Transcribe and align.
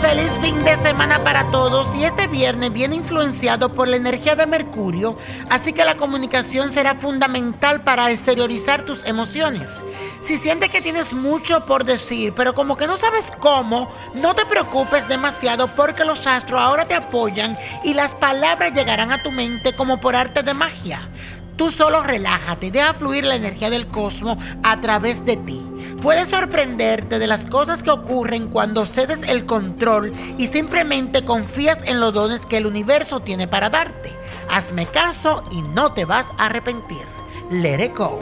feliz 0.00 0.32
fin 0.40 0.62
de 0.62 0.76
semana 0.76 1.18
para 1.22 1.44
todos 1.50 1.94
y 1.94 2.04
este 2.04 2.26
viernes 2.26 2.72
viene 2.72 2.96
influenciado 2.96 3.72
por 3.72 3.88
la 3.88 3.96
energía 3.96 4.34
de 4.34 4.46
Mercurio, 4.46 5.16
así 5.48 5.72
que 5.72 5.84
la 5.84 5.96
comunicación 5.96 6.72
será 6.72 6.94
fundamental 6.94 7.82
para 7.82 8.10
exteriorizar 8.10 8.84
tus 8.84 9.04
emociones. 9.04 9.82
Si 10.20 10.36
sientes 10.36 10.70
que 10.70 10.82
tienes 10.82 11.12
mucho 11.12 11.64
por 11.66 11.84
decir, 11.84 12.32
pero 12.34 12.54
como 12.54 12.76
que 12.76 12.86
no 12.86 12.96
sabes 12.96 13.24
cómo, 13.38 13.90
no 14.14 14.34
te 14.34 14.44
preocupes 14.46 15.08
demasiado 15.08 15.68
porque 15.74 16.04
los 16.04 16.26
astros 16.26 16.60
ahora 16.60 16.86
te 16.86 16.94
apoyan 16.94 17.56
y 17.84 17.94
las 17.94 18.12
palabras 18.14 18.72
llegarán 18.72 19.12
a 19.12 19.22
tu 19.22 19.30
mente 19.32 19.74
como 19.74 20.00
por 20.00 20.16
arte 20.16 20.42
de 20.42 20.54
magia. 20.54 21.08
Tú 21.56 21.70
solo 21.70 22.02
relájate, 22.02 22.70
deja 22.70 22.92
fluir 22.92 23.24
la 23.24 23.36
energía 23.36 23.70
del 23.70 23.86
cosmos 23.86 24.36
a 24.62 24.80
través 24.80 25.24
de 25.24 25.36
ti. 25.38 25.62
Puedes 26.06 26.28
sorprenderte 26.28 27.18
de 27.18 27.26
las 27.26 27.40
cosas 27.46 27.82
que 27.82 27.90
ocurren 27.90 28.46
cuando 28.46 28.86
cedes 28.86 29.18
el 29.26 29.44
control 29.44 30.12
y 30.38 30.46
simplemente 30.46 31.24
confías 31.24 31.78
en 31.82 31.98
los 31.98 32.14
dones 32.14 32.42
que 32.46 32.58
el 32.58 32.66
universo 32.66 33.18
tiene 33.18 33.48
para 33.48 33.70
darte. 33.70 34.12
Hazme 34.48 34.86
caso 34.86 35.42
y 35.50 35.62
no 35.62 35.94
te 35.94 36.04
vas 36.04 36.28
a 36.38 36.46
arrepentir. 36.46 37.02
Let 37.50 37.86
it 37.86 37.96
go. 37.96 38.20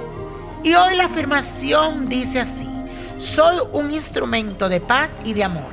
Y 0.63 0.73
hoy 0.73 0.97
la 0.97 1.05
afirmación 1.05 2.07
dice 2.07 2.41
así. 2.41 2.67
Soy 3.19 3.59
un 3.73 3.91
instrumento 3.91 4.71
de 4.71 4.81
paz 4.81 5.13
y 5.23 5.35
de 5.35 5.45
amor. 5.45 5.71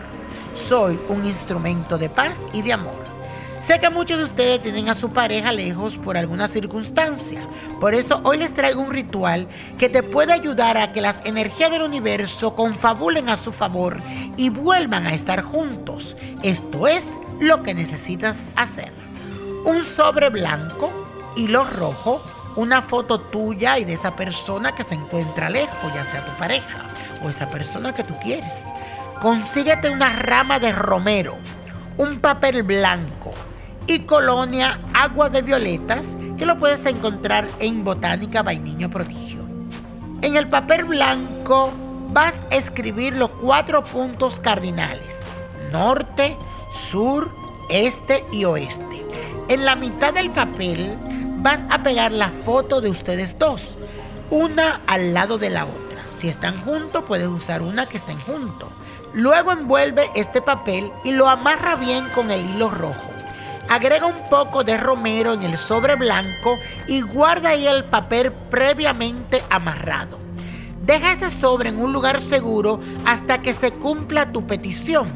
Soy 0.53 0.99
un 1.07 1.23
instrumento 1.23 1.97
de 1.97 2.09
paz 2.09 2.41
y 2.51 2.61
de 2.61 2.73
amor. 2.73 3.05
Sé 3.71 3.79
que 3.79 3.89
muchos 3.89 4.17
de 4.17 4.25
ustedes 4.25 4.61
tienen 4.61 4.89
a 4.89 4.93
su 4.93 5.11
pareja 5.11 5.53
lejos 5.53 5.97
por 5.97 6.17
alguna 6.17 6.49
circunstancia. 6.49 7.47
Por 7.79 7.93
eso 7.93 8.19
hoy 8.25 8.37
les 8.37 8.53
traigo 8.53 8.81
un 8.81 8.91
ritual 8.91 9.47
que 9.79 9.87
te 9.87 10.03
puede 10.03 10.33
ayudar 10.33 10.77
a 10.77 10.91
que 10.91 10.99
las 10.99 11.25
energías 11.25 11.71
del 11.71 11.83
universo 11.83 12.53
confabulen 12.53 13.29
a 13.29 13.37
su 13.37 13.53
favor 13.53 13.95
y 14.35 14.49
vuelvan 14.49 15.07
a 15.07 15.13
estar 15.13 15.41
juntos. 15.41 16.17
Esto 16.43 16.85
es 16.85 17.07
lo 17.39 17.63
que 17.63 17.73
necesitas 17.73 18.49
hacer. 18.57 18.91
Un 19.63 19.83
sobre 19.83 20.27
blanco, 20.27 20.91
hilo 21.37 21.63
rojo, 21.63 22.21
una 22.57 22.81
foto 22.81 23.21
tuya 23.21 23.79
y 23.79 23.85
de 23.85 23.93
esa 23.93 24.17
persona 24.17 24.75
que 24.75 24.83
se 24.83 24.95
encuentra 24.95 25.49
lejos, 25.49 25.93
ya 25.95 26.03
sea 26.03 26.25
tu 26.25 26.37
pareja 26.37 26.89
o 27.23 27.29
esa 27.29 27.49
persona 27.49 27.95
que 27.95 28.03
tú 28.03 28.15
quieres. 28.21 28.65
Consíguete 29.21 29.89
una 29.89 30.09
rama 30.09 30.59
de 30.59 30.73
romero, 30.73 31.37
un 31.97 32.19
papel 32.19 32.63
blanco, 32.63 33.31
y 33.87 33.99
Colonia 33.99 34.79
Agua 34.93 35.29
de 35.29 35.41
Violetas, 35.41 36.07
que 36.37 36.45
lo 36.45 36.57
puedes 36.57 36.85
encontrar 36.85 37.47
en 37.59 37.83
Botánica 37.83 38.41
Vainiño 38.41 38.89
Prodigio. 38.89 39.45
En 40.21 40.35
el 40.35 40.47
papel 40.47 40.85
blanco 40.85 41.71
vas 42.09 42.35
a 42.51 42.55
escribir 42.55 43.15
los 43.17 43.29
cuatro 43.29 43.83
puntos 43.83 44.39
cardinales, 44.39 45.19
norte, 45.71 46.37
sur, 46.71 47.29
este 47.69 48.23
y 48.31 48.45
oeste. 48.45 49.05
En 49.47 49.65
la 49.65 49.75
mitad 49.75 50.13
del 50.13 50.31
papel 50.31 50.97
vas 51.37 51.61
a 51.69 51.83
pegar 51.83 52.11
la 52.11 52.29
foto 52.29 52.81
de 52.81 52.89
ustedes 52.89 53.37
dos, 53.39 53.77
una 54.29 54.81
al 54.87 55.13
lado 55.13 55.37
de 55.37 55.49
la 55.49 55.65
otra. 55.65 56.03
Si 56.15 56.29
están 56.29 56.59
juntos, 56.61 57.03
puedes 57.07 57.27
usar 57.27 57.61
una 57.61 57.87
que 57.87 57.97
estén 57.97 58.19
juntos. 58.19 58.69
Luego 59.13 59.51
envuelve 59.51 60.09
este 60.15 60.41
papel 60.41 60.91
y 61.03 61.11
lo 61.11 61.27
amarra 61.27 61.75
bien 61.75 62.07
con 62.09 62.31
el 62.31 62.45
hilo 62.49 62.69
rojo. 62.69 63.10
Agrega 63.71 64.05
un 64.05 64.27
poco 64.29 64.65
de 64.65 64.77
romero 64.77 65.31
en 65.31 65.43
el 65.43 65.55
sobre 65.55 65.95
blanco 65.95 66.59
y 66.87 66.99
guarda 66.99 67.51
ahí 67.51 67.65
el 67.65 67.85
papel 67.85 68.33
previamente 68.49 69.41
amarrado. 69.49 70.19
Deja 70.83 71.13
ese 71.13 71.29
sobre 71.29 71.69
en 71.69 71.79
un 71.79 71.93
lugar 71.93 72.19
seguro 72.19 72.81
hasta 73.05 73.41
que 73.41 73.53
se 73.53 73.71
cumpla 73.71 74.33
tu 74.33 74.45
petición 74.45 75.07